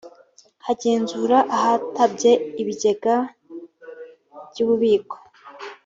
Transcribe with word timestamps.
kugenzura 0.63 1.37
ahatabye 1.55 2.31
ibigega 2.61 3.15
by 4.49 4.57
ububiko 4.63 5.15